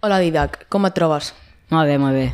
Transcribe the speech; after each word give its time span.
Hola 0.00 0.20
Didac, 0.22 0.64
com 0.70 0.86
et 0.86 0.94
trobes? 0.94 1.32
Molt 1.74 1.90
bé, 1.90 1.98
molt 1.98 2.14
bé. 2.14 2.28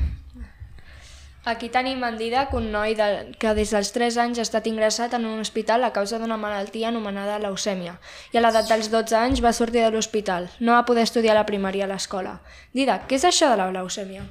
Aquí 1.45 1.69
tenim 1.69 2.01
en 2.05 2.15
Didac, 2.17 2.55
un 2.57 2.71
noi 2.73 2.95
de, 2.97 3.07
que 3.37 3.51
des 3.57 3.73
dels 3.75 3.91
3 3.93 4.17
anys 4.23 4.39
ha 4.41 4.45
estat 4.47 4.65
ingressat 4.69 5.13
en 5.17 5.27
un 5.29 5.43
hospital 5.43 5.85
a 5.85 5.91
causa 5.93 6.17
d'una 6.21 6.39
malaltia 6.41 6.89
anomenada 6.89 7.37
leucèmia 7.43 7.99
i 8.33 8.41
a 8.41 8.43
l'edat 8.45 8.71
dels 8.71 8.89
12 8.93 9.19
anys 9.19 9.43
va 9.45 9.53
sortir 9.53 9.83
de 9.85 9.91
l'hospital. 9.93 10.49
No 10.61 10.73
va 10.73 10.87
poder 10.89 11.05
estudiar 11.05 11.37
la 11.37 11.45
primària 11.45 11.85
a 11.85 11.91
l'escola. 11.91 12.39
Didac, 12.73 13.05
què 13.11 13.21
és 13.21 13.29
això 13.29 13.53
de 13.53 13.61
la 13.61 13.69
leucèmia? 13.77 14.25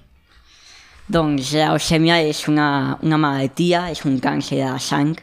Doncs 1.05 1.53
la 1.53 1.69
leucèmia 1.75 2.17
és 2.25 2.47
una, 2.49 2.97
una 3.05 3.21
malaltia, 3.21 3.85
és 3.93 4.01
un 4.09 4.17
càncer 4.17 4.63
de 4.63 4.71
la 4.71 4.81
sang, 4.81 5.13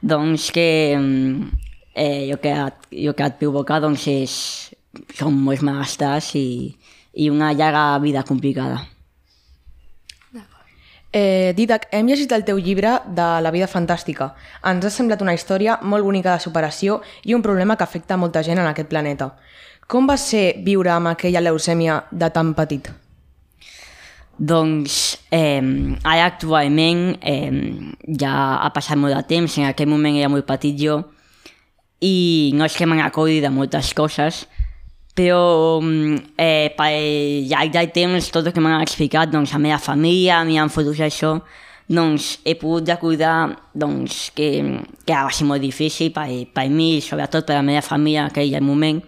doncs 0.00 0.48
que 0.56 0.68
mm, 0.96 1.48
eh, 1.94 2.30
el, 2.30 2.38
que 2.40 2.56
et, 2.56 2.88
el 2.96 3.12
que 3.12 3.28
et 3.28 3.40
provoca 3.40 3.80
doncs 3.84 4.08
és, 4.08 4.34
són 5.14 5.36
molts 5.44 5.62
malestars 5.62 6.32
i, 6.38 6.46
i 7.14 7.30
una 7.30 7.52
llarga 7.52 7.98
vida 8.02 8.24
complicada. 8.26 8.82
Eh, 11.12 11.52
Didac, 11.58 11.88
hem 11.90 12.06
llegit 12.06 12.30
el 12.30 12.44
teu 12.46 12.58
llibre 12.62 12.92
de 13.10 13.26
La 13.42 13.50
vida 13.50 13.66
fantàstica. 13.66 14.28
Ens 14.62 14.84
ha 14.86 14.92
semblat 14.94 15.22
una 15.24 15.34
història 15.34 15.80
molt 15.82 16.06
bonica 16.06 16.36
de 16.36 16.42
superació 16.42 17.00
i 17.26 17.34
un 17.34 17.42
problema 17.42 17.76
que 17.76 17.82
afecta 17.82 18.14
a 18.14 18.20
molta 18.20 18.44
gent 18.46 18.62
en 18.62 18.68
aquest 18.70 18.88
planeta. 18.88 19.32
Com 19.90 20.06
va 20.06 20.14
ser 20.16 20.60
viure 20.62 20.92
amb 20.94 21.10
aquella 21.10 21.42
leucèmia 21.42 22.04
de 22.12 22.30
tan 22.30 22.54
petit? 22.54 22.92
Doncs 24.38 25.18
eh, 25.34 25.60
ara 26.04 26.28
actualment 26.30 27.18
eh, 27.26 27.50
ja 28.06 28.62
ha 28.62 28.70
passat 28.72 28.96
molt 28.96 29.18
de 29.18 29.24
temps, 29.34 29.58
en 29.58 29.66
aquell 29.66 29.90
moment 29.90 30.14
era 30.14 30.30
molt 30.30 30.46
petit 30.46 30.78
jo 30.78 31.02
i 32.00 32.52
no 32.56 32.64
és 32.64 32.76
que 32.78 32.86
me 32.88 32.96
n'acordi 32.96 33.42
de 33.44 33.50
moltes 33.52 33.92
coses, 33.94 34.46
però 35.14 35.80
mm, 35.80 36.16
eh, 36.38 36.70
per 36.76 36.90
llarg 37.50 37.72
del 37.74 37.90
temps, 37.94 38.30
tot 38.32 38.46
el 38.46 38.54
que 38.54 38.62
m'han 38.62 38.82
explicat, 38.84 39.32
doncs, 39.32 39.52
la 39.52 39.62
meva 39.62 39.80
família, 39.82 40.42
m'han 40.46 40.72
fotos 40.72 41.00
això, 41.04 41.36
doncs 41.90 42.36
he 42.46 42.54
pogut 42.54 42.88
recordar 42.88 43.50
doncs, 43.74 44.28
que, 44.36 44.50
que 45.04 45.14
va 45.14 45.32
ser 45.34 45.48
molt 45.48 45.62
difícil 45.62 46.12
per, 46.14 46.28
per 46.54 46.68
mi, 46.70 47.00
sobretot 47.02 47.48
per 47.48 47.58
la 47.58 47.66
meva 47.66 47.82
família 47.82 48.26
en 48.26 48.30
aquell 48.30 48.60
moment. 48.62 49.02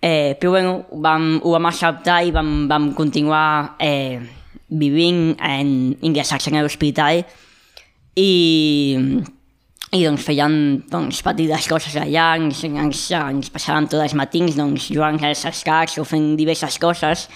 Eh, 0.00 0.36
però 0.38 0.52
bueno, 0.54 0.74
vam, 1.02 1.40
ho 1.42 1.56
vam 1.56 1.66
acceptar 1.66 2.20
i 2.22 2.30
vam, 2.30 2.68
vam 2.70 2.92
continuar 2.94 3.74
eh, 3.82 4.20
vivint 4.68 5.32
en 5.42 5.96
ingressats 6.04 6.46
en 6.52 6.60
l'hospital 6.60 7.24
i 8.14 8.30
i 9.88 10.02
doncs 10.04 10.24
feien 10.26 10.54
doncs, 10.90 11.22
petites 11.24 11.68
coses 11.70 11.94
allà, 11.96 12.34
ens, 12.36 12.60
ens, 12.66 13.04
ens 13.16 13.52
passàvem 13.52 13.86
tots 13.88 14.04
els 14.04 14.16
matins 14.18 14.58
doncs, 14.58 14.90
jugant 14.92 15.20
als 15.24 15.46
escacs 15.48 15.96
o 16.00 16.04
fent 16.04 16.34
diverses 16.36 16.76
coses 16.82 17.28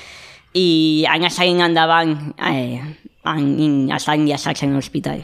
i 0.53 1.05
anar 1.09 1.33
seguint 1.33 1.63
endavant 1.65 2.13
eh, 2.37 2.77
en, 3.25 3.47
en, 3.57 3.77
estar 3.97 4.19
enllaçats 4.19 4.67
en 4.67 4.77
l'hospital. 4.77 5.23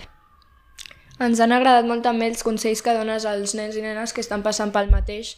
Ens 1.21 1.41
han 1.43 1.53
agradat 1.53 1.85
molt 1.85 2.05
també 2.07 2.31
els 2.31 2.45
consells 2.47 2.81
que 2.81 2.95
dones 2.97 3.27
als 3.29 3.53
nens 3.59 3.77
i 3.77 3.83
nenes 3.85 4.15
que 4.15 4.23
estan 4.25 4.45
passant 4.47 4.73
pel 4.73 4.89
mateix 4.93 5.35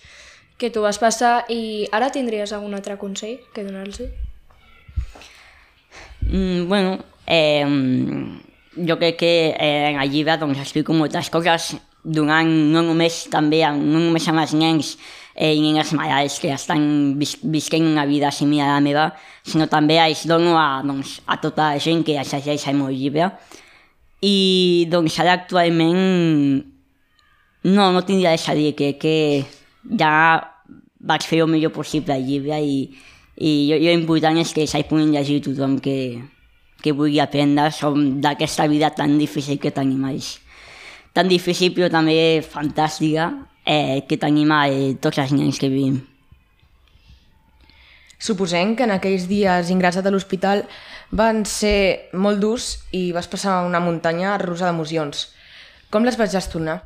que 0.60 0.70
tu 0.70 0.84
vas 0.84 1.00
passar 1.00 1.46
i 1.50 1.88
ara 1.96 2.12
tindries 2.12 2.52
algun 2.52 2.76
altre 2.76 2.98
consell 3.00 3.38
que 3.54 3.64
donar-los? 3.64 4.02
Mm, 6.28 6.68
bueno, 6.68 6.98
eh, 7.26 7.64
jo 8.86 8.96
crec 8.98 9.16
que 9.20 9.32
eh, 9.52 9.90
en 9.90 10.00
el 10.00 10.10
llibre 10.10 10.36
doncs, 10.40 10.58
explico 10.58 10.96
moltes 10.96 11.30
coses 11.30 11.74
donant 12.04 12.48
no 12.72 12.82
només 12.82 13.26
també 13.32 13.60
no 13.76 14.00
només 14.00 14.28
amb 14.30 14.40
els 14.40 14.54
nens 14.56 14.94
eh, 15.34 15.52
i 15.54 15.60
nenes 15.60 15.92
malalts 15.96 16.38
que 16.40 16.52
estan 16.54 17.16
vis 17.20 17.36
visquent 17.42 17.86
una 17.86 18.06
vida 18.08 18.30
similar 18.32 18.70
a 18.70 18.74
la 18.78 18.84
meva, 18.84 19.06
sinó 19.44 19.68
també 19.68 19.98
els 20.00 20.26
dono 20.28 20.56
a, 20.58 20.82
doncs, 20.84 21.20
a 21.26 21.38
tota 21.40 21.74
la 21.74 21.80
gent 21.80 22.04
que 22.04 22.18
assageix 22.18 22.66
el 22.68 22.78
meu 22.80 22.90
llibre. 22.92 23.30
I 24.20 24.86
doncs 24.92 25.16
ara 25.20 25.38
actualment 25.38 26.00
no, 27.64 27.92
no 27.92 28.04
tindria 28.04 28.34
res 28.34 28.48
a 28.48 28.56
dir, 28.56 28.74
que, 28.76 28.94
que 29.00 29.44
ja 29.96 30.12
vaig 31.00 31.24
fer 31.24 31.40
el 31.44 31.48
millor 31.48 31.72
possible 31.72 32.16
el 32.16 32.26
llibre 32.28 32.60
i, 32.60 32.82
i 33.40 33.52
jo, 33.70 33.80
jo 33.80 33.96
important 33.96 34.36
és 34.40 34.52
que 34.56 34.66
s'hi 34.68 34.84
puguin 34.88 35.14
llegir 35.14 35.40
tothom 35.44 35.78
que, 35.80 35.96
que 36.82 36.94
vulgui 36.96 37.20
aprendre 37.20 37.70
d'aquesta 38.24 38.66
vida 38.66 38.90
tan 38.96 39.18
difícil 39.18 39.60
que 39.60 39.70
tenim 39.70 40.04
ells. 40.08 40.38
Tan 41.12 41.28
difícil 41.28 41.74
però 41.74 41.90
també 41.90 42.40
fantàstica 42.46 43.32
eh, 43.64 44.02
que 44.08 44.18
tenim 44.20 44.52
a 44.54 44.66
eh, 44.68 44.94
tots 45.00 45.18
els 45.18 45.34
nens 45.34 45.58
que 45.58 45.68
vivim. 45.68 46.00
Suposem 48.20 48.74
que 48.76 48.84
en 48.84 48.92
aquells 48.92 49.26
dies 49.30 49.70
ingressat 49.72 50.06
a 50.06 50.12
l'hospital 50.12 50.66
van 51.16 51.44
ser 51.48 52.10
molt 52.12 52.40
durs 52.42 52.74
i 52.92 53.10
vas 53.16 53.28
passar 53.30 53.62
una 53.66 53.80
muntanya 53.80 54.36
russa 54.38 54.68
d'emocions. 54.68 55.30
Com 55.90 56.04
les 56.04 56.18
vas 56.20 56.30
gestionar? 56.30 56.82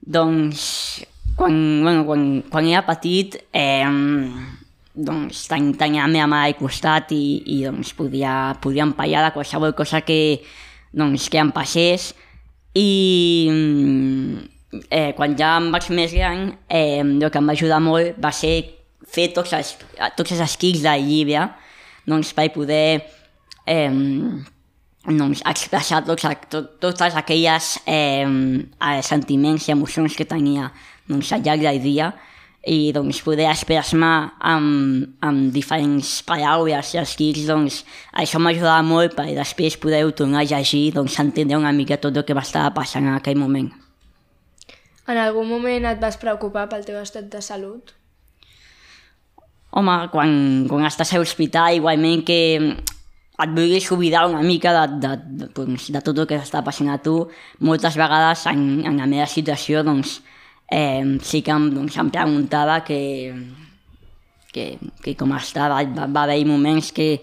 Doncs, 0.00 0.62
quan, 1.36 1.56
bueno, 1.82 2.04
quan, 2.06 2.22
quan 2.52 2.68
era 2.70 2.84
petit, 2.86 3.36
eh, 3.52 3.84
doncs 4.94 5.48
ten, 5.50 5.72
tenia 5.74 6.06
la 6.06 6.12
meva 6.12 6.28
mare 6.30 6.52
al 6.52 6.58
costat 6.58 7.10
i, 7.14 7.42
i 7.56 7.62
doncs 7.66 7.92
podia, 7.98 8.54
podia 8.62 8.86
empallar 8.86 9.24
de 9.26 9.32
qualsevol 9.34 9.74
cosa 9.74 10.00
que, 10.06 10.40
doncs, 10.94 11.28
que 11.28 11.42
em 11.42 11.50
passés. 11.54 12.12
I 12.78 12.90
eh, 14.90 15.12
quan 15.18 15.34
ja 15.38 15.56
em 15.58 15.70
vaig 15.74 15.90
més 15.94 16.14
gran 16.14 16.48
eh, 16.68 17.02
el 17.02 17.28
que 17.28 17.38
em 17.40 17.50
va 17.50 17.54
ajudar 17.54 17.80
molt 17.82 18.18
va 18.22 18.32
ser 18.34 18.56
fer 19.14 19.28
tots 19.34 19.52
els, 19.54 19.74
tots 20.16 20.34
els 20.34 20.42
escrits 20.42 20.82
del 20.82 21.04
llibre 21.06 21.46
doncs, 22.06 22.32
per 22.34 22.48
poder 22.54 23.04
eh, 23.66 23.90
doncs, 25.06 25.42
expressar 25.46 26.02
tots, 26.06 26.26
tot, 26.50 26.74
totes 26.82 27.18
aquelles 27.18 27.74
eh, 27.86 28.26
sentiments 29.06 29.68
i 29.68 29.74
emocions 29.76 30.16
que 30.18 30.26
tenia 30.28 30.70
doncs, 31.08 31.32
al 31.32 31.44
llarg 31.46 31.66
del 31.66 31.82
dia 31.82 32.12
i 32.66 32.92
doncs, 32.96 33.20
poder 33.24 33.46
expressar 33.50 34.12
amb, 34.40 35.04
amb 35.24 35.52
diferents 35.52 36.16
paraules 36.26 36.94
i 36.94 37.00
escrits, 37.00 37.44
doncs, 37.48 37.82
això 38.12 38.40
m'ajudava 38.40 38.82
molt 38.86 39.16
per 39.16 39.26
després 39.36 39.76
poder-ho 39.80 40.14
tornar 40.16 40.42
a 40.44 40.48
llegir, 40.48 40.92
doncs, 40.96 41.18
entendre 41.20 41.60
una 41.60 41.74
mica 41.76 42.00
tot 42.00 42.16
el 42.16 42.24
que 42.24 42.36
va 42.36 42.46
estar 42.46 42.64
passant 42.76 43.04
en 43.04 43.18
aquell 43.18 43.40
moment. 43.40 43.70
En 45.04 45.20
algun 45.20 45.48
moment 45.48 45.84
et 45.90 46.00
vas 46.00 46.16
preocupar 46.16 46.64
pel 46.70 46.86
teu 46.86 46.96
estat 47.02 47.28
de 47.32 47.42
salut? 47.44 47.92
Home, 49.74 49.96
quan, 50.12 50.64
quan 50.70 50.86
estàs 50.88 51.12
a 51.12 51.20
l'hospital, 51.20 51.76
igualment 51.76 52.22
que 52.24 52.40
et 53.34 53.50
vulguis 53.50 53.90
oblidar 53.92 54.28
una 54.30 54.42
mica 54.46 54.72
de, 54.72 54.84
de, 55.02 55.16
de, 55.40 55.48
doncs, 55.52 55.90
de 55.92 56.00
tot 56.06 56.20
el 56.22 56.28
que 56.30 56.38
està 56.38 56.62
passant 56.64 56.92
a 56.92 57.00
tu, 57.02 57.24
moltes 57.58 57.98
vegades 57.98 58.46
en, 58.46 58.84
en 58.86 59.02
la 59.02 59.10
meva 59.10 59.26
situació, 59.28 59.82
doncs, 59.84 60.20
eh, 60.74 61.18
sí 61.22 61.42
que 61.42 61.52
em, 61.54 61.68
doncs, 61.70 61.96
em 62.02 62.10
preguntava 62.10 62.80
que, 62.82 62.98
que, 64.52 64.66
que 65.04 65.14
com 65.14 65.34
estava, 65.36 65.78
va, 65.86 66.08
va 66.10 66.24
haver 66.24 66.42
moments 66.48 66.90
que 66.96 67.20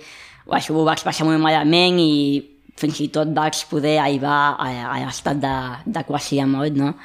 això 0.56 0.76
ho 0.76 0.86
vaig 0.88 1.04
passar 1.04 1.28
molt 1.28 1.42
malament 1.44 2.00
i 2.00 2.14
fins 2.80 3.02
i 3.04 3.10
tot 3.14 3.30
vaig 3.36 3.60
poder 3.70 3.98
arribar 4.00 4.56
a, 4.56 4.70
a 4.96 4.98
l'estat 5.04 5.44
de, 5.44 5.54
de 5.86 6.06
quasi 6.08 6.40
a 6.40 6.48
mort, 6.48 6.80
no? 6.80 6.96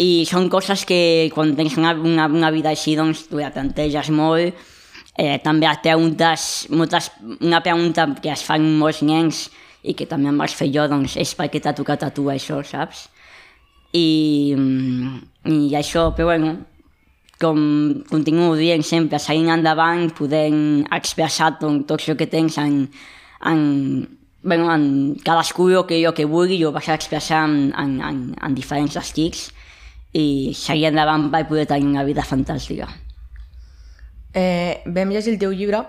I 0.00 0.24
són 0.24 0.48
coses 0.48 0.86
que 0.88 1.28
quan 1.34 1.52
tens 1.58 1.76
una, 1.76 1.92
una, 1.92 2.26
una 2.32 2.50
vida 2.50 2.72
així, 2.72 2.96
doncs, 2.96 3.26
tu 3.28 3.42
ja 3.42 3.52
planteges 3.52 4.08
molt, 4.16 4.56
eh, 5.20 5.36
també 5.44 5.68
et 5.68 5.84
preguntes, 5.84 6.48
moltes, 6.72 7.10
una 7.44 7.60
pregunta 7.60 8.08
que 8.22 8.32
es 8.32 8.42
fan 8.46 8.64
molts 8.80 9.04
nens 9.04 9.50
i 9.84 9.92
que 9.96 10.08
també 10.08 10.32
em 10.32 10.40
vaig 10.40 10.56
fer 10.56 10.72
jo, 10.72 10.88
doncs, 10.88 11.20
és 11.20 11.36
per 11.36 11.50
què 11.52 11.60
t'ha 11.60 11.76
tocat 11.76 12.08
a 12.08 12.14
tu 12.16 12.30
això, 12.32 12.62
saps? 12.64 13.10
I, 13.92 14.56
i 15.50 15.74
això, 15.74 16.10
però 16.14 16.30
bueno, 16.30 16.54
com 17.40 17.60
continuo 18.10 18.54
dient 18.58 18.84
sempre, 18.86 19.18
seguint 19.18 19.50
endavant, 19.50 20.10
podent 20.16 20.86
expressar 20.92 21.54
tot, 21.58 21.86
tot 21.88 21.98
això 21.98 22.16
que 22.18 22.28
tens 22.30 22.58
en, 22.60 22.82
en, 23.48 23.62
bueno, 24.42 24.68
en 24.74 25.16
cadascú 25.24 25.70
el 25.70 25.86
que 25.88 26.02
jo 26.04 26.12
que 26.14 26.28
vulgui, 26.28 26.60
jo 26.62 26.72
vaig 26.72 26.90
expressar 26.92 27.46
en, 27.48 27.72
en, 27.72 28.00
en, 28.04 28.20
en 28.36 28.54
diferents 28.54 28.96
estics 29.00 29.48
i 30.12 30.52
seguir 30.54 30.90
endavant 30.90 31.30
per 31.32 31.46
poder 31.48 31.66
tenir 31.70 31.88
una 31.88 32.04
vida 32.04 32.26
fantàstica. 32.26 32.88
Eh, 34.34 34.82
vam 34.86 35.10
llegir 35.10 35.34
el 35.34 35.40
teu 35.40 35.50
llibre 35.50 35.82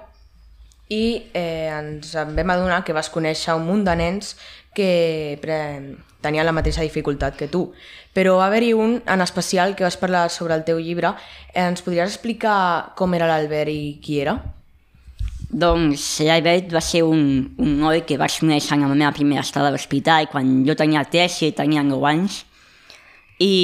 i 0.92 1.24
eh, 1.34 1.72
ens 1.72 2.12
vam 2.36 2.52
adonar 2.52 2.84
que 2.84 2.94
vas 2.94 3.10
conèixer 3.10 3.56
un 3.56 3.64
munt 3.70 3.86
de 3.88 3.96
nens 3.96 4.36
que 4.76 4.90
tenien 6.22 6.46
la 6.46 6.56
mateixa 6.56 6.84
dificultat 6.84 7.38
que 7.40 7.48
tu. 7.52 7.70
Però 8.16 8.38
va 8.40 8.50
haver-hi 8.50 8.74
un 8.76 8.98
en 9.08 9.24
especial 9.24 9.76
que 9.76 9.86
vas 9.88 9.98
parlar 9.98 10.30
sobre 10.30 10.56
el 10.56 10.66
teu 10.68 10.80
llibre. 10.80 11.14
Eh, 11.54 11.64
ens 11.64 11.84
podries 11.86 12.12
explicar 12.12 12.94
com 13.00 13.16
era 13.16 13.30
l'Albert 13.30 13.72
i 13.72 14.00
qui 14.04 14.20
era? 14.24 14.36
Doncs 15.52 16.20
l'Albert 16.24 16.72
va 16.76 16.84
ser 16.84 17.04
un, 17.04 17.24
un 17.60 17.78
noi 17.80 18.04
que 18.08 18.20
vaig 18.20 18.38
conèixer 18.44 18.76
en 18.78 18.88
la 18.88 18.96
meva 18.96 19.16
primera 19.16 19.44
estada 19.44 19.72
a 19.72 19.74
l'hospital 19.74 20.28
quan 20.32 20.62
jo 20.68 20.76
tenia 20.80 21.04
3 21.08 21.40
i 21.48 21.54
tenia 21.56 21.84
9 21.88 22.12
anys. 22.12 22.44
I 23.42 23.56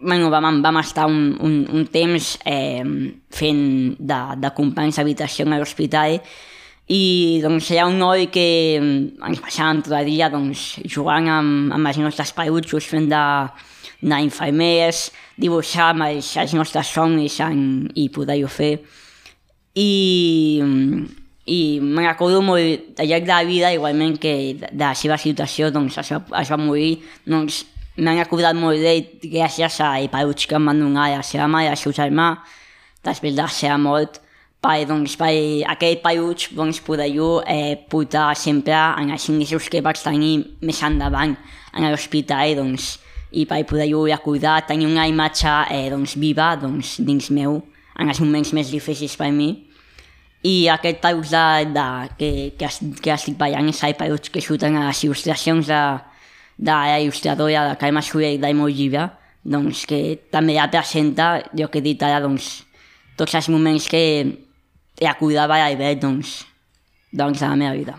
bueno, 0.00 0.30
vam, 0.30 0.62
vam 0.62 0.78
estar 0.78 1.06
un, 1.06 1.36
un, 1.40 1.66
un 1.72 1.86
temps 1.86 2.38
eh, 2.44 2.84
fent 3.30 3.64
de, 3.98 4.20
de 4.38 4.52
companys 4.54 5.00
d'habitació 5.00 5.46
a 5.48 5.58
l'hospital 5.58 6.20
i 6.88 7.40
doncs 7.42 7.68
hi 7.68 7.78
ha 7.78 7.86
un 7.88 7.98
noi 8.00 8.28
que 8.32 8.46
ens 8.80 9.42
passàvem 9.44 9.82
tot 9.84 9.96
el 9.98 10.08
dia 10.08 10.30
doncs, 10.32 10.78
jugant 10.88 11.28
amb, 11.28 11.74
amb 11.76 11.90
els 11.90 11.98
nostres 12.00 12.32
peutxos, 12.32 12.86
fent 12.88 13.10
de, 13.10 13.24
d'infermers, 14.00 15.08
dibuixar 15.36 15.90
amb 15.92 16.06
els, 16.08 16.30
els 16.40 16.54
nostres 16.56 16.88
somnis 16.94 17.40
en, 17.44 17.90
i 17.94 18.08
poder-ho 18.14 18.48
fer. 18.48 18.78
I, 19.78 19.90
i 21.44 21.60
me 21.82 22.06
recordo 22.06 22.40
molt 22.42 23.02
al 23.02 23.10
llarg 23.10 23.26
de 23.28 23.34
la 23.34 23.44
vida, 23.44 23.74
igualment 23.76 24.16
que 24.22 24.32
de 24.56 24.72
la 24.80 24.94
seva 24.96 25.18
situació 25.20 25.68
doncs, 25.74 26.00
es, 26.00 26.14
va, 26.14 26.40
es 26.40 26.54
va 26.54 26.60
morir, 26.62 26.94
doncs 27.28 27.66
m'he 27.98 28.14
recordat 28.14 28.54
molt 28.54 28.78
d'ell 28.78 29.08
gràcies 29.26 29.80
a 29.82 29.96
Iparuig 30.04 30.46
que 30.46 30.56
em 30.56 30.70
van 30.70 30.80
donar 30.80 31.10
la 31.10 31.24
seva 31.26 31.48
mare 31.50 31.66
i 31.66 31.72
el 31.72 31.80
seu 31.80 31.92
germà 31.92 32.30
després 33.04 33.34
de 33.34 33.42
la 33.42 33.50
seva 33.50 33.78
mort 33.82 34.20
per, 34.62 34.78
doncs, 34.86 35.16
per 35.18 35.32
aquell 35.74 35.98
Paruig 36.02 36.48
doncs, 36.54 36.80
poder-ho 36.86 37.42
eh, 37.46 37.76
portar 37.90 38.30
sempre 38.38 38.78
en 39.02 39.10
els 39.14 39.28
ingressos 39.30 39.68
que 39.70 39.82
vaig 39.82 40.00
tenir 40.02 40.34
més 40.62 40.82
endavant 40.86 41.34
en 41.74 41.88
l'hospital 41.90 42.56
doncs, 42.58 42.96
i 43.30 43.44
per 43.46 43.64
poder-ho 43.68 44.06
recordar, 44.06 44.60
tenir 44.66 44.88
una 44.88 45.06
imatge 45.10 45.54
eh, 45.74 45.88
doncs, 45.92 46.16
viva 46.18 46.54
doncs, 46.60 46.98
dins 47.04 47.30
meu 47.34 47.60
en 47.98 48.08
els 48.08 48.20
moments 48.22 48.54
més 48.54 48.70
difícils 48.70 49.16
per 49.18 49.32
mi. 49.34 49.50
I 50.46 50.68
aquest 50.70 51.00
Paruig 51.02 51.26
de, 51.34 51.46
de, 51.74 51.88
que, 52.18 52.30
que, 52.58 52.70
que 53.02 53.14
estic 53.14 53.34
ballant 53.38 53.70
és 53.72 53.82
el 53.82 53.98
Paruig 53.98 54.30
que 54.30 54.42
surten 54.42 54.78
a 54.78 54.86
les 54.86 55.02
il·lustracions 55.02 55.66
de, 55.66 55.82
de 56.58 56.74
la 56.74 56.98
il·lustradora 56.98 57.68
de 57.70 57.78
Carme 57.78 58.02
Soler 58.02 58.34
i 58.34 58.40
d'Aimo 58.42 58.66
Llibre, 58.68 59.06
doncs 59.46 59.84
que 59.86 60.18
també 60.32 60.56
ja 60.58 60.66
presenta, 60.72 61.38
jo 61.54 61.70
que 61.70 61.78
he 61.78 61.84
dit 61.84 62.02
ara, 62.02 62.18
doncs, 62.24 62.64
tots 63.18 63.38
els 63.38 63.48
moments 63.48 63.86
que 63.90 64.02
recordava 64.98 65.60
l'Albert, 65.62 66.02
doncs, 66.02 66.34
doncs, 67.14 67.38
de 67.38 67.46
la 67.46 67.56
meva 67.56 67.78
vida. 67.78 67.96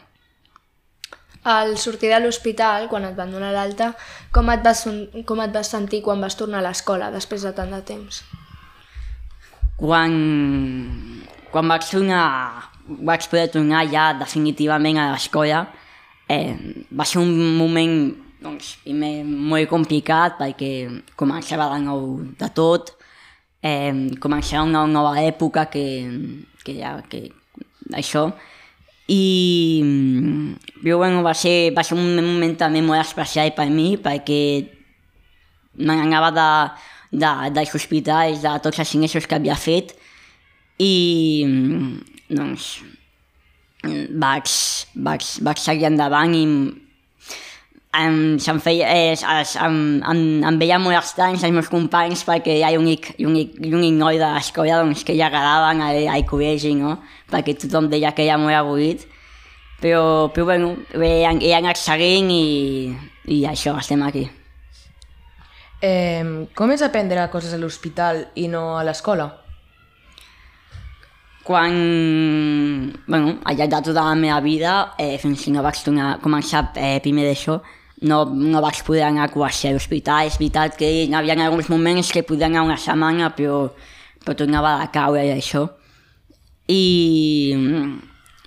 Al 1.48 1.78
sortir 1.80 2.12
de 2.12 2.20
l'hospital, 2.20 2.90
quan 2.92 3.08
et 3.08 3.16
van 3.16 3.32
donar 3.32 3.54
l'alta, 3.56 3.94
com, 4.36 4.52
et 4.52 4.64
vas, 4.64 4.84
com 5.26 5.40
et 5.40 5.56
vas 5.56 5.72
sentir 5.72 6.04
quan 6.04 6.20
vas 6.20 6.36
tornar 6.36 6.60
a 6.60 6.68
l'escola 6.68 7.10
després 7.16 7.48
de 7.48 7.54
tant 7.56 7.72
de 7.72 7.80
temps? 7.88 8.22
Quan, 9.80 10.12
quan 11.54 11.72
vaig 11.72 11.88
tornar, 11.88 12.26
vaig 13.08 13.30
poder 13.32 13.48
tornar 13.56 13.86
ja 13.88 14.10
definitivament 14.20 15.00
a 15.00 15.14
l'escola, 15.14 15.64
eh, 16.28 16.58
va 16.92 17.08
ser 17.08 17.24
un 17.24 17.32
moment 17.56 17.96
doncs, 18.44 18.78
primer 18.84 19.24
molt 19.26 19.70
complicat 19.72 20.38
perquè 20.40 20.72
començava 21.20 21.70
de 21.74 21.82
nou 21.84 22.06
de 22.40 22.50
tot, 22.56 22.94
eh, 23.62 24.16
començava 24.22 24.68
una 24.68 24.86
nova 24.88 25.18
època 25.22 25.68
que, 25.74 25.86
que 26.64 26.78
ja, 26.80 26.96
que 27.10 27.28
això, 27.98 28.30
i 29.10 29.82
però, 30.84 31.00
bueno, 31.02 31.24
va, 31.26 31.34
ser, 31.34 31.72
va 31.74 31.84
ser 31.84 31.98
un 31.98 32.20
moment 32.22 32.54
també 32.60 32.84
molt 32.86 33.02
especial 33.02 33.52
per 33.58 33.66
mi 33.74 33.96
perquè 33.98 34.42
m'anava 35.80 36.30
de, 36.36 36.50
de, 37.24 37.32
dels 37.56 37.74
hospitals, 37.76 38.44
de 38.44 38.54
tots 38.62 38.80
els 38.84 38.94
ingressos 38.96 39.26
que 39.26 39.40
havia 39.40 39.58
fet. 39.58 39.96
I 40.80 41.46
doncs 42.30 42.70
vaig, 44.22 44.54
vaig, 44.94 45.26
vaig 45.48 45.64
seguir 45.64 45.90
endavant 45.90 46.36
i 46.38 46.46
em, 47.94 48.38
se'm 48.38 48.60
feia, 48.62 48.88
eh, 48.94 49.14
es, 49.14 49.56
em, 49.56 50.02
em, 50.04 50.44
em 50.46 50.58
veia 50.62 50.78
molt 50.80 50.98
estrany 51.00 51.38
els 51.38 51.54
meus 51.54 51.70
companys 51.72 52.22
perquè 52.28 52.60
hi 52.60 52.64
ha 52.64 52.70
l'únic 52.76 53.16
l'únic 53.18 53.96
noi 53.98 54.20
de 54.22 54.28
l'escola 54.36 54.84
doncs, 54.84 55.04
que 55.04 55.18
ja 55.18 55.28
agradaven 55.28 55.82
al, 55.82 56.04
al 56.14 56.26
col·legi, 56.30 56.76
no? 56.78 57.00
perquè 57.32 57.58
tothom 57.58 57.90
deia 57.90 58.14
que 58.14 58.28
era 58.28 58.38
molt 58.38 58.56
avorrit. 58.56 59.08
Però, 59.80 60.30
però 60.36 60.46
bueno, 60.46 60.74
he, 60.92 61.24
he 61.24 61.54
anat 61.56 61.80
seguint 61.80 62.28
i, 62.36 62.92
i 63.32 63.46
això, 63.48 63.78
estem 63.80 64.04
aquí. 64.04 64.26
Eh, 65.82 66.50
com 66.54 66.74
és 66.76 66.82
aprendre 66.84 67.30
coses 67.32 67.54
a 67.56 67.60
l'hospital 67.62 68.26
i 68.36 68.50
no 68.52 68.76
a 68.78 68.84
l'escola? 68.84 69.30
Quan, 71.48 71.74
bueno, 73.08 73.38
al 73.48 73.58
llarg 73.58 73.72
de 73.72 73.82
tota 73.88 74.04
la 74.04 74.18
meva 74.20 74.42
vida, 74.44 74.74
eh, 75.00 75.16
fins 75.18 75.46
que 75.46 75.54
no 75.56 75.64
vaig 75.66 75.80
tornar, 75.82 76.18
començar 76.22 76.68
eh, 76.76 77.00
primer 77.02 77.26
d'això, 77.26 77.56
no, 78.02 78.24
no 78.26 78.62
vaig 78.64 78.82
poder 78.88 79.04
anar 79.08 79.30
quasi 79.34 79.68
a 79.68 79.74
l'hospital. 79.76 80.28
És 80.28 80.40
veritat 80.40 80.78
que 80.80 80.88
hi 80.88 81.08
havia 81.14 81.38
alguns 81.46 81.70
moments 81.70 82.12
que 82.14 82.24
podia 82.24 82.48
anar 82.48 82.66
una 82.68 82.78
setmana, 82.80 83.32
però, 83.36 83.68
però 84.24 84.38
tornava 84.38 84.78
a 84.80 84.90
caure 84.94 85.26
i 85.26 85.34
això. 85.36 85.66
I, 86.70 87.56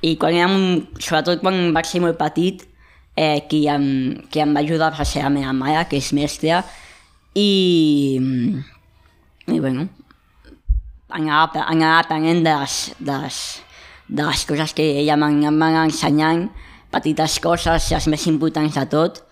i 0.03 0.15
quan 0.17 0.37
érem, 0.39 0.59
sobretot 0.99 1.43
quan 1.43 1.73
vaig 1.75 1.89
ser 1.91 2.03
molt 2.05 2.19
petit, 2.21 2.63
eh, 3.17 3.43
qui, 3.49 3.67
em, 3.69 4.23
qui 4.31 4.41
em 4.41 4.55
va 4.55 4.63
ajudar 4.63 4.93
va 4.97 5.05
ser 5.05 5.25
la 5.25 5.33
meva 5.35 5.53
mare, 5.53 5.85
que 5.91 5.99
és 5.99 6.13
mestra, 6.17 6.63
i, 7.35 8.21
i 9.49 9.59
bueno, 9.59 9.89
anava, 11.13 11.67
anava 11.67 11.99
aprenent 12.01 12.45
de 12.45 12.55
les, 12.63 12.79
de, 12.99 13.19
les, 13.25 13.41
de 14.09 14.29
les 14.31 14.47
coses 14.49 14.73
que 14.77 14.87
ella 15.03 15.19
m'ha 15.19 15.85
ensenyant, 15.85 16.47
petites 16.93 17.39
coses, 17.41 17.91
les 17.91 18.09
més 18.09 18.27
importants 18.29 18.77
de 18.77 18.87
tot, 18.89 19.23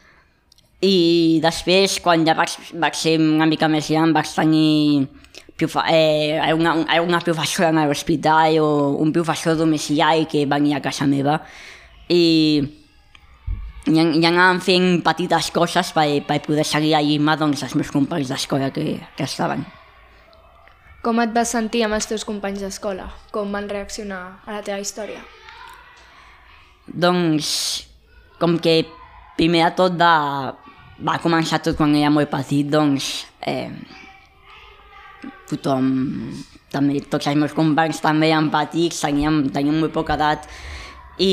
i 0.80 1.40
després, 1.44 1.98
quan 2.00 2.24
ja 2.24 2.32
vaig, 2.36 2.54
vaig 2.80 2.96
ser 2.96 3.18
una 3.20 3.46
mica 3.48 3.68
més 3.68 3.90
gran, 3.92 4.14
vaig 4.16 4.28
tenir 4.32 5.08
eh, 5.60 6.52
una, 6.54 6.74
una 7.02 7.20
professora 7.20 7.68
a 7.68 7.86
l'hospital 7.86 8.56
o 8.64 8.96
un 8.96 9.12
professor 9.12 9.56
domiciliari 9.56 10.24
que 10.24 10.46
venia 10.46 10.78
a 10.78 10.80
casa 10.80 11.06
meva 11.06 11.36
i, 12.08 12.62
i, 13.86 13.92
i 13.92 14.24
anàvem 14.24 14.62
fent 14.64 14.88
petites 15.04 15.50
coses 15.52 15.92
per, 15.92 16.06
per 16.24 16.40
poder 16.46 16.64
seguir 16.64 16.94
allà 16.96 17.36
doncs, 17.36 17.62
els 17.62 17.76
meus 17.76 17.92
companys 17.92 18.32
d'escola 18.32 18.70
que, 18.72 18.96
que 19.16 19.28
estaven. 19.28 19.66
Com 21.04 21.20
et 21.20 21.30
vas 21.32 21.52
sentir 21.52 21.84
amb 21.84 21.96
els 21.96 22.08
teus 22.08 22.24
companys 22.28 22.60
d'escola? 22.64 23.10
Com 23.32 23.52
van 23.52 23.68
reaccionar 23.68 24.40
a 24.46 24.58
la 24.58 24.64
teva 24.64 24.80
història? 24.80 25.20
Doncs, 26.88 27.86
com 28.40 28.58
que 28.60 28.82
primer 29.36 29.62
de 29.64 29.70
tot 29.78 29.96
de, 29.96 30.12
va 31.06 31.18
començar 31.22 31.60
tot 31.64 31.76
quan 31.78 31.94
era 31.96 32.10
molt 32.12 32.30
petit, 32.32 32.68
doncs 32.70 33.10
eh, 33.46 33.70
tothom, 35.50 35.86
també 36.70 37.00
tots 37.10 37.28
els 37.30 37.38
meus 37.40 37.54
companys 37.56 38.02
també 38.04 38.30
eren 38.30 38.50
petits, 38.52 39.00
teníem, 39.02 39.46
teníem 39.54 39.80
molt 39.82 39.94
poca 39.94 40.16
edat 40.18 40.46
i, 41.20 41.32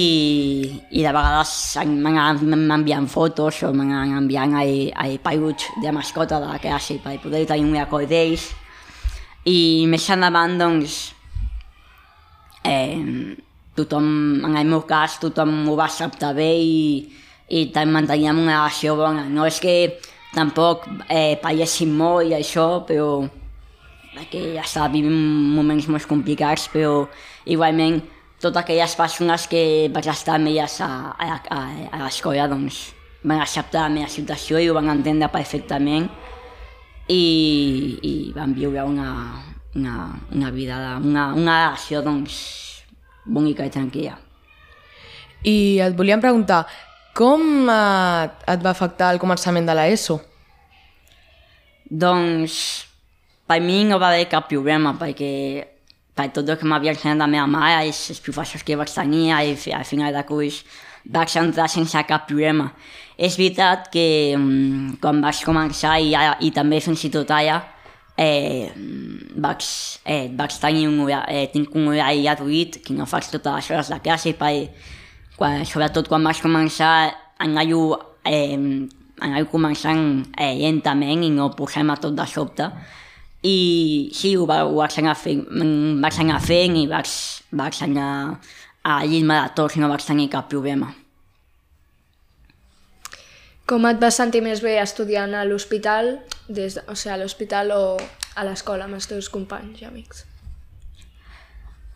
i 0.92 1.04
de 1.04 1.12
vegades 1.16 1.52
m'envien 1.88 3.08
fotos 3.08 3.62
o 3.64 3.72
m'anaven 3.72 4.18
enviant 4.24 4.58
el, 4.60 4.90
el 4.92 5.20
peluig 5.24 5.68
de 5.84 5.94
mascota 5.96 6.42
de 6.44 6.50
la 6.52 6.62
classe 6.64 6.98
per 7.04 7.20
poder 7.24 7.46
tenir 7.48 7.68
un 7.68 7.78
record 7.78 8.10
d'ells. 8.12 8.50
I 9.48 9.86
més 9.88 10.10
endavant 10.12 10.58
doncs 10.60 10.98
eh, 12.68 13.00
tothom, 13.78 14.10
en 14.44 14.58
el 14.60 14.68
meu 14.68 14.84
cas, 14.90 15.22
tothom 15.22 15.62
ho 15.70 15.78
va 15.80 15.88
acceptar 15.88 16.34
bé 16.36 16.50
i, 16.60 16.82
i 17.50 17.72
manteníem 17.74 18.40
una 18.40 18.58
relació 18.58 18.96
bona. 18.96 19.26
No 19.30 19.46
és 19.46 19.60
que 19.60 20.00
tampoc 20.36 20.88
eh, 21.10 21.38
palléssim 21.42 21.94
molt 21.96 22.30
i 22.30 22.36
això, 22.36 22.84
però 22.88 23.28
perquè 24.18 24.56
ja 24.56 24.66
estava 24.66 24.92
vivint 24.92 25.16
moments 25.56 25.88
molt 25.88 26.08
complicats, 26.10 26.68
però 26.74 27.08
igualment 27.46 28.02
totes 28.42 28.62
aquelles 28.62 28.96
persones 28.96 29.48
que 29.50 29.90
vaig 29.94 30.08
estar 30.12 30.38
amb 30.38 30.50
elles 30.52 30.80
a, 30.82 30.90
a, 31.18 31.40
a, 31.50 31.60
a 31.92 32.04
l'escola 32.04 32.48
doncs, 32.50 32.94
van 33.24 33.42
acceptar 33.42 33.88
la 33.88 33.94
meva 33.94 34.10
situació 34.10 34.60
i 34.62 34.70
ho 34.70 34.76
van 34.78 34.90
entendre 34.94 35.30
perfectament 35.34 36.08
i, 37.10 37.98
i 38.04 38.14
van 38.36 38.54
viure 38.54 38.84
una, 38.86 39.10
una, 39.76 40.12
una 40.34 40.52
vida, 40.52 40.98
una, 41.02 41.32
una 41.34 41.58
relació 41.66 42.04
doncs, 42.06 42.38
bonica 43.26 43.66
i 43.66 43.74
tranquil·la. 43.74 44.18
I 45.48 45.58
et 45.84 45.96
volíem 45.98 46.22
preguntar, 46.22 46.66
com 47.18 47.70
eh, 47.70 48.28
et 48.54 48.62
va 48.64 48.74
afectar 48.74 49.10
el 49.14 49.22
començament 49.22 49.66
de 49.66 49.76
l'ESO? 49.78 50.20
Doncs 51.90 52.58
per 53.48 53.62
mi 53.64 53.84
no 53.88 53.98
va 53.98 54.12
haver 54.12 54.28
cap 54.30 54.50
problema 54.52 54.94
perquè 55.00 55.32
per 56.18 56.28
tot 56.36 56.50
el 56.50 56.58
que 56.60 56.68
m'havia 56.68 56.94
ensenyat 56.94 57.22
la 57.22 57.30
meva 57.32 57.48
mare 57.50 57.86
i 57.86 57.94
els 57.94 58.22
professors 58.26 58.66
que 58.66 58.78
vaig 58.78 58.92
tenir 58.94 59.32
al, 59.34 59.54
al 59.78 59.86
final 59.88 60.14
de 60.14 60.24
curs 60.28 60.64
vaig 61.08 61.38
entrar 61.40 61.70
sense 61.72 62.02
cap 62.10 62.26
problema. 62.28 62.68
És 63.18 63.38
veritat 63.40 63.88
que 63.94 64.36
um, 64.36 64.98
quan 65.02 65.22
vaig 65.24 65.40
començar 65.46 65.96
i, 66.04 66.12
i 66.44 66.52
també 66.54 66.82
fins 66.84 67.06
i 67.08 67.12
tot 67.14 67.32
ara 67.32 67.62
eh, 68.18 68.68
vaig, 69.38 69.64
eh, 70.06 70.28
vaig 70.34 70.60
tenir 70.60 70.88
un 70.90 71.00
horari, 71.06 71.38
eh, 71.38 71.48
tinc 71.54 71.74
un 71.78 71.88
horari 71.94 72.28
reduït 72.28 72.82
que 72.84 72.98
no 72.98 73.08
faig 73.10 73.30
totes 73.32 73.56
les 73.56 73.72
hores 73.72 73.92
de 73.94 74.00
classe 74.04 74.34
per 74.38 74.54
quan, 75.38 75.64
sobretot 75.66 76.10
quan 76.10 76.26
vaig 76.26 76.42
començar 76.44 76.92
a 77.06 77.16
anar-ho 77.46 77.82
eh, 78.26 78.58
anar 79.22 79.44
començant 79.52 80.04
eh, 80.38 80.54
lentament 80.60 81.26
i 81.26 81.32
no 81.34 81.52
posem 81.56 81.90
a 81.94 81.98
tot 82.02 82.16
de 82.18 82.26
sobte. 82.30 82.70
I 83.48 83.58
sí, 84.18 84.34
ho, 84.36 84.46
va, 84.50 84.64
ho 84.66 84.76
vaig 84.80 84.98
anar 85.00 85.16
fent, 85.18 85.44
mm, 85.46 86.00
vaig 86.04 86.22
anar 86.24 86.40
fent 86.44 86.78
i 86.78 86.88
vaig, 86.90 87.12
vaig 87.56 87.82
anar 87.86 88.12
a 88.88 89.02
llisme 89.06 89.36
de 89.38 89.52
tots, 89.56 89.78
no 89.78 89.90
vaig 89.92 90.06
tenir 90.06 90.30
cap 90.34 90.50
problema. 90.50 90.90
Com 93.68 93.84
et 93.90 94.00
vas 94.00 94.16
sentir 94.16 94.40
més 94.42 94.62
bé 94.64 94.78
estudiant 94.80 95.34
a 95.36 95.44
l'hospital, 95.44 96.16
des 96.48 96.78
de, 96.80 96.86
o 96.88 96.96
sigui, 96.96 97.14
a 97.14 97.20
l'hospital 97.20 97.74
o 97.76 97.84
a 98.38 98.46
l'escola 98.48 98.88
amb 98.88 98.96
els 98.96 99.10
teus 99.12 99.28
companys 99.30 99.82
i 99.84 99.90
amics? 99.90 100.24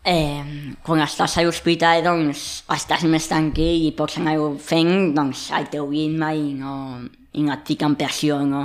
Eh, 0.04 0.74
quan 0.82 1.00
estàs 1.04 1.36
a 1.38 1.44
l'hospital, 1.46 2.02
doncs, 2.02 2.64
estàs 2.74 3.04
més 3.06 3.28
tranquil 3.30 3.86
i 3.86 3.92
pots 3.94 4.18
anar 4.18 4.34
fent 4.58 5.12
doncs, 5.14 5.50
el 5.54 5.68
teu 5.70 5.86
ritme 5.90 6.32
i 6.34 6.48
no, 6.58 6.74
i 7.38 7.44
no 7.46 7.52
et 7.54 7.66
fiquen 7.70 7.94
pressió, 7.98 8.40
no? 8.42 8.64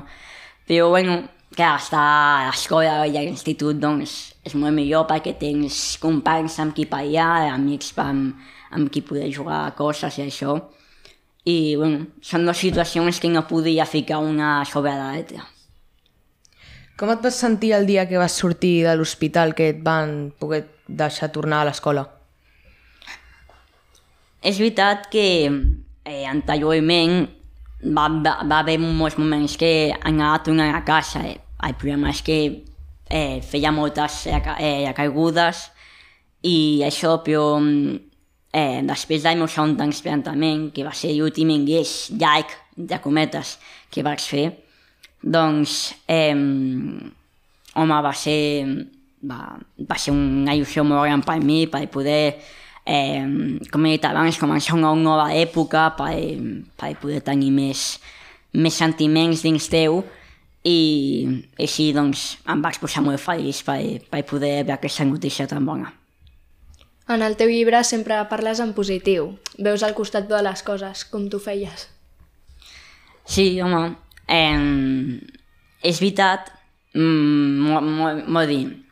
Però, 0.68 0.90
bueno, 0.96 1.20
clar, 1.54 1.76
estar 1.78 2.06
a 2.08 2.48
l'escola 2.48 3.04
i 3.06 3.20
a 3.20 3.22
l'institut, 3.22 3.78
doncs, 3.78 4.16
és 4.48 4.56
molt 4.58 4.74
millor 4.74 5.06
perquè 5.10 5.36
tens 5.38 6.00
companys 6.02 6.58
amb 6.64 6.74
qui 6.74 6.88
parlar, 6.90 7.52
amics 7.52 7.94
amb, 8.02 8.34
amb 8.72 8.90
qui 8.90 9.06
poder 9.06 9.30
jugar 9.30 9.68
a 9.68 9.76
coses 9.78 10.18
i 10.18 10.26
això 10.26 10.58
i 11.48 11.76
bueno, 11.80 12.08
són 12.20 12.44
dues 12.44 12.60
situacions 12.60 13.22
que 13.24 13.30
no 13.32 13.46
podia 13.48 13.86
ficar 13.88 14.20
una 14.20 14.66
sobre 14.68 14.92
l'altra. 14.98 15.46
Com 17.00 17.12
et 17.14 17.22
vas 17.24 17.38
sentir 17.40 17.72
el 17.78 17.86
dia 17.88 18.08
que 18.10 18.20
vas 18.20 18.36
sortir 18.36 18.82
de 18.84 18.96
l'hospital 18.98 19.54
que 19.56 19.70
et 19.72 19.80
van 19.86 20.34
poder 20.42 20.66
deixar 20.88 21.32
tornar 21.36 21.62
a 21.62 21.70
l'escola? 21.70 22.06
És 24.42 24.60
veritat 24.62 25.10
que 25.12 25.28
eh, 25.48 26.24
anteriorment 26.30 27.26
va, 27.84 28.08
va, 28.08 28.38
va 28.48 28.60
haver 28.60 28.78
molts 28.80 29.18
moments 29.20 29.58
que 29.60 29.92
anava 29.98 30.44
tornant 30.46 30.76
a 30.76 30.84
casa. 30.88 31.24
Eh. 31.28 31.38
El 31.68 31.76
problema 31.76 32.12
és 32.14 32.22
que 32.24 32.38
eh, 33.10 33.40
feia 33.42 33.74
moltes 33.74 34.26
eh, 34.30 34.94
caigudes 34.96 35.68
i 36.48 36.84
això, 36.86 37.18
però 37.26 37.58
eh, 37.60 38.82
després 38.86 39.26
del 39.26 39.42
meu 39.42 39.50
segon 39.52 39.76
transplantament, 39.80 40.70
que 40.74 40.86
va 40.86 40.94
ser 40.96 41.16
l'últim 41.18 41.52
ingrés 41.54 42.12
llarg, 42.14 42.54
de 42.78 43.00
cometes, 43.02 43.56
que 43.90 44.04
vaig 44.06 44.22
fer, 44.22 44.46
doncs, 45.24 45.96
eh, 46.08 46.36
home, 47.74 48.02
va 48.06 48.14
ser, 48.14 48.38
va, 49.30 49.58
va 49.90 49.98
ser 50.00 50.14
una 50.16 50.56
il·lusió 50.56 50.86
molt 50.88 51.06
gran 51.06 51.24
per 51.26 51.38
mi, 51.44 51.66
per 51.72 51.86
poder, 51.94 52.38
eh, 52.86 53.26
com 53.72 53.86
he 53.86 53.96
dit 53.98 54.08
abans, 54.08 54.40
començar 54.40 54.78
una 54.78 54.94
nova 54.96 55.30
època, 55.36 55.90
per, 55.98 56.16
per 56.80 56.94
poder 57.02 57.22
tenir 57.26 57.52
més, 57.52 57.88
més 58.54 58.80
sentiments 58.80 59.44
dins 59.46 59.70
teu, 59.72 60.02
i 60.68 60.80
així 61.62 61.92
doncs 61.96 62.34
em 62.50 62.64
vaig 62.64 62.80
posar 62.82 63.04
molt 63.06 63.22
feliç 63.24 63.62
per, 63.64 63.80
per 64.10 64.26
poder 64.28 64.58
veure 64.64 64.76
aquesta 64.80 65.06
notícia 65.08 65.48
tan 65.48 65.66
bona. 65.68 65.94
En 67.08 67.24
el 67.24 67.38
teu 67.40 67.48
llibre 67.48 67.80
sempre 67.88 68.18
parles 68.28 68.60
en 68.60 68.74
positiu. 68.76 69.30
Veus 69.64 69.84
al 69.84 69.96
costat 69.96 70.28
de 70.28 70.42
les 70.44 70.64
coses, 70.68 71.06
com 71.08 71.30
tu 71.32 71.40
feies. 71.40 71.88
Sí, 73.28 73.62
home, 73.64 73.96
eh, 74.28 74.60
és 75.88 76.02
veritat, 76.02 76.52
mm, 76.94 78.28
molt 78.28 78.52
dir, 78.52 78.87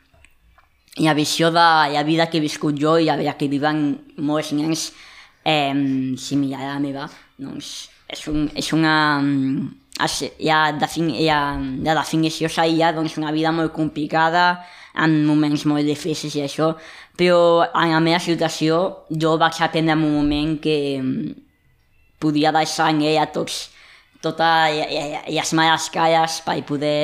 la 0.96 1.14
visió 1.14 1.50
de 1.50 1.66
la 1.92 2.02
vida 2.02 2.28
que 2.30 2.38
he 2.38 2.44
viscut 2.44 2.78
jo 2.80 2.96
i 2.98 3.04
la 3.04 3.16
vida 3.16 3.36
que 3.36 3.48
viven 3.48 3.82
molts 4.16 4.52
nens 4.56 4.90
eh, 5.44 5.74
similar 6.16 6.62
a 6.62 6.72
la 6.74 6.80
meva, 6.80 7.08
doncs 7.36 7.90
és, 8.08 8.26
un, 8.28 8.46
és 8.54 8.72
una... 8.72 8.94
Ja, 9.96 10.58
defin, 10.76 11.08
ja, 11.16 11.56
la 11.56 11.94
definició 11.96 12.50
seria 12.52 12.90
doncs, 12.92 13.14
una 13.16 13.30
vida 13.32 13.48
molt 13.52 13.72
complicada, 13.72 14.66
en 14.96 15.22
moments 15.24 15.64
molt 15.68 15.88
difícils 15.88 16.34
i 16.36 16.42
això, 16.44 16.74
però 17.16 17.64
en 17.64 17.94
la 17.94 18.02
meva 18.04 18.20
situació 18.20 19.06
jo 19.08 19.36
vaig 19.40 19.60
aprendre 19.64 19.96
en 19.96 20.04
un 20.04 20.12
moment 20.18 20.52
que 20.60 20.76
mm, 21.00 21.32
podia 22.20 22.52
deixar 22.52 22.90
en 22.92 23.00
ella 23.08 23.24
tots, 23.32 23.70
totes 24.20 24.76
les 25.32 25.54
males 25.56 25.88
calles 25.92 26.40
per 26.44 26.58
poder 26.68 27.00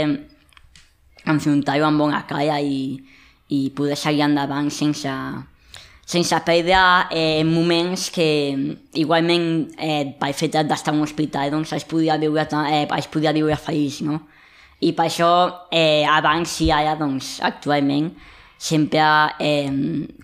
enfrontar-ho 1.33 1.89
amb 1.89 2.05
bona 2.05 2.23
cara 2.29 2.61
i, 2.61 3.01
i 3.53 3.71
poder 3.77 3.99
seguir 4.01 4.25
endavant 4.25 4.71
sense, 4.73 5.13
sense 6.09 6.41
perdre 6.47 6.81
eh, 7.11 7.45
moments 7.45 8.09
que 8.15 8.29
igualment 9.01 9.47
eh, 9.77 10.13
per 10.19 10.33
fet 10.37 10.57
d'estar 10.65 10.95
en 10.95 11.03
un 11.03 11.07
hospital 11.07 11.53
doncs 11.53 11.75
es 11.77 11.85
podia 11.89 12.17
viure, 12.21 12.47
eh, 12.65 12.87
es 12.99 13.11
podia 13.13 13.35
viure 13.37 13.59
feliç, 13.61 14.03
no? 14.07 14.23
I 14.83 14.95
per 14.99 15.07
això 15.07 15.33
eh, 15.71 16.03
abans 16.11 16.57
i 16.65 16.73
ara, 16.75 16.97
doncs, 16.99 17.37
actualment, 17.47 18.09
sempre 18.59 19.05
eh, 19.39 19.71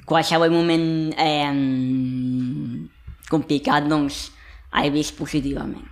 qualsevol 0.09 0.51
moment 0.51 0.89
eh, 1.15 1.53
complicat 3.31 3.87
doncs, 3.87 4.25
he 4.83 4.91
vist 4.91 5.15
positivament. 5.19 5.87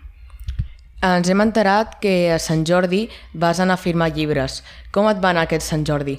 Ens 1.07 1.29
hem 1.31 1.43
enterat 1.45 1.99
que 2.03 2.33
a 2.35 2.41
Sant 2.43 2.65
Jordi 2.67 3.05
vas 3.35 3.61
anar 3.61 3.77
a 3.77 3.81
firmar 3.81 4.11
llibres. 4.17 4.63
Com 4.91 5.07
et 5.11 5.21
va 5.23 5.31
anar 5.31 5.45
aquest 5.47 5.69
Sant 5.69 5.85
Jordi? 5.87 6.17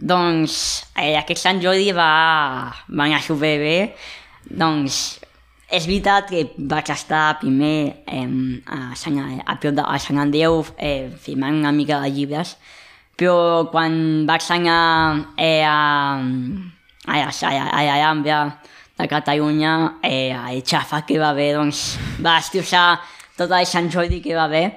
Doncs 0.00 0.54
eh, 0.96 1.12
aquest 1.18 1.42
Sant 1.42 1.60
Jordi 1.60 1.92
va, 1.92 2.72
va 2.88 3.06
anar 3.06 3.20
superbé. 3.20 3.92
Doncs 4.48 5.20
és 5.70 5.84
veritat 5.86 6.30
que 6.30 6.46
vaig 6.56 6.88
estar 6.90 7.38
primer 7.42 8.02
eh, 8.08 8.24
a, 8.66 8.80
Sant, 8.98 9.20
a, 9.20 9.54
a 9.54 9.98
Sant 10.00 10.18
Andreu 10.18 10.64
eh, 10.78 11.10
firmant 11.20 11.60
una 11.60 11.72
mica 11.76 12.00
de 12.00 12.10
llibres, 12.10 12.56
però 13.20 13.68
quan 13.70 14.26
vaig 14.26 14.48
anar 14.56 14.80
eh, 15.36 15.62
a, 15.68 16.16
a, 17.06 17.20
a, 17.20 17.50
a 17.52 17.84
la 17.86 17.98
Llambra 18.00 18.40
de 18.98 19.08
Catalunya, 19.08 20.00
eh, 20.02 20.32
el 20.32 20.64
xafa 20.64 21.04
que 21.06 21.20
va 21.20 21.30
haver, 21.30 21.52
doncs, 21.58 21.98
va 22.24 22.38
destrossar 22.40 23.00
tot 23.36 23.52
el 23.52 23.68
Sant 23.68 23.92
Jordi 23.92 24.20
que 24.24 24.34
va 24.34 24.48
haver, 24.48 24.70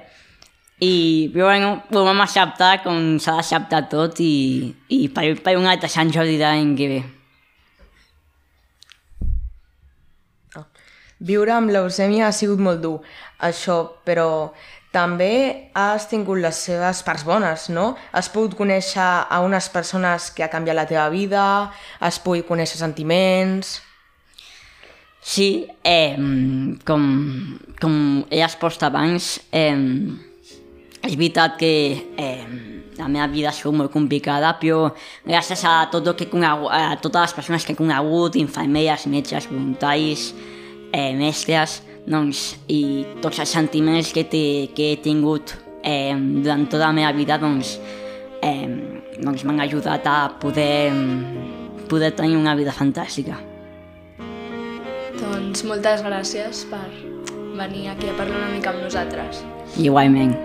i 0.82 1.30
però, 1.32 1.46
bueno, 1.46 1.82
ho 1.90 2.04
vam 2.04 2.22
acceptar 2.24 2.82
com 2.82 3.18
s'ha 3.22 3.36
d'acceptar 3.38 3.84
tot 3.92 4.18
i, 4.20 4.74
i 4.90 5.06
per, 5.14 5.28
per 5.42 5.56
un 5.58 5.68
altre 5.70 5.88
Sant 5.88 6.10
Jordi 6.14 6.38
de 6.40 6.48
l'any 6.48 6.74
que 6.78 6.88
ve. 6.90 7.02
Viure 11.24 11.54
amb 11.54 11.70
leucèmia 11.72 12.26
ha 12.26 12.34
sigut 12.36 12.60
molt 12.60 12.82
dur, 12.82 12.98
això, 13.38 13.76
però 14.04 14.52
també 14.92 15.70
has 15.74 16.08
tingut 16.10 16.38
les 16.42 16.58
seves 16.66 17.00
parts 17.06 17.24
bones, 17.26 17.68
no? 17.70 17.94
Has 18.12 18.28
pogut 18.28 18.58
conèixer 18.58 19.02
a 19.02 19.40
unes 19.46 19.70
persones 19.72 20.28
que 20.34 20.44
ha 20.44 20.50
canviat 20.52 20.76
la 20.76 20.86
teva 20.90 21.08
vida, 21.14 21.46
has 22.00 22.20
pogut 22.22 22.46
conèixer 22.50 22.80
sentiments... 22.82 23.80
Sí, 25.24 25.64
eh, 25.88 26.18
com, 26.84 27.04
com 27.80 27.94
he 28.28 28.42
expost 28.44 28.82
abans, 28.84 29.38
eh, 29.56 29.72
és 31.04 31.16
veritat 31.16 31.58
que 31.60 31.72
eh, 32.16 32.44
la 32.98 33.08
meva 33.08 33.26
vida 33.28 33.50
ha 33.50 33.54
sigut 33.54 33.76
molt 33.76 33.92
complicada, 33.92 34.54
però 34.60 34.88
gràcies 35.26 35.64
a, 35.68 35.76
tot 35.92 36.06
el 36.08 36.16
que 36.18 36.28
conegut, 36.30 36.70
a 36.72 36.96
totes 37.02 37.28
les 37.28 37.34
persones 37.36 37.66
que 37.66 37.74
he 37.74 37.78
conegut, 37.78 38.38
infermeres, 38.40 39.06
metges, 39.10 39.48
voluntaris, 39.50 40.30
eh, 40.92 41.12
mestres, 41.18 41.82
doncs, 42.06 42.54
i 42.68 43.04
tots 43.22 43.40
els 43.42 43.52
sentiments 43.56 44.12
que, 44.14 44.24
té, 44.28 44.44
que 44.76 44.92
he 44.92 45.00
tingut 45.02 45.56
eh, 45.82 46.14
durant 46.16 46.66
tota 46.68 46.86
la 46.86 46.96
meva 46.96 47.12
vida 47.16 47.38
doncs, 47.40 47.76
eh, 48.44 48.68
doncs 49.18 49.44
m'han 49.44 49.64
ajudat 49.64 50.06
a 50.08 50.18
poder, 50.40 50.92
poder 51.88 52.14
tenir 52.16 52.38
una 52.40 52.56
vida 52.56 52.72
fantàstica. 52.72 53.40
Doncs 55.20 55.64
moltes 55.68 56.02
gràcies 56.04 56.64
per 56.70 56.86
venir 57.54 57.88
aquí 57.92 58.10
a 58.10 58.18
parlar 58.18 58.42
una 58.42 58.50
mica 58.56 58.74
amb 58.74 58.84
nosaltres. 58.84 59.44
Igualment. 59.78 60.36